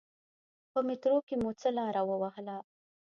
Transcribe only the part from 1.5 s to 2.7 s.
څه لاره و وهله.